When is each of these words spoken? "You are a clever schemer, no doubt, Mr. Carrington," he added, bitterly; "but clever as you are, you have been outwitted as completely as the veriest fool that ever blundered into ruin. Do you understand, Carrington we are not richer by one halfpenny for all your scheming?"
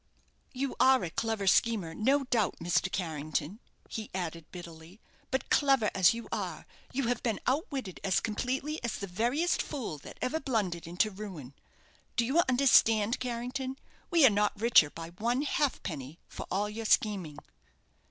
"You 0.51 0.75
are 0.79 1.03
a 1.03 1.11
clever 1.11 1.45
schemer, 1.45 1.93
no 1.93 2.23
doubt, 2.23 2.55
Mr. 2.59 2.91
Carrington," 2.91 3.59
he 3.87 4.09
added, 4.15 4.45
bitterly; 4.51 4.99
"but 5.29 5.51
clever 5.51 5.91
as 5.93 6.11
you 6.11 6.27
are, 6.31 6.65
you 6.91 7.03
have 7.03 7.21
been 7.21 7.39
outwitted 7.45 7.99
as 8.03 8.19
completely 8.19 8.83
as 8.83 8.95
the 8.97 9.05
veriest 9.05 9.61
fool 9.61 9.99
that 9.99 10.17
ever 10.19 10.39
blundered 10.39 10.87
into 10.87 11.11
ruin. 11.11 11.53
Do 12.15 12.25
you 12.25 12.41
understand, 12.49 13.19
Carrington 13.19 13.77
we 14.09 14.25
are 14.25 14.31
not 14.31 14.59
richer 14.59 14.89
by 14.89 15.09
one 15.11 15.43
halfpenny 15.43 16.17
for 16.27 16.47
all 16.49 16.67
your 16.67 16.85
scheming?" 16.85 17.37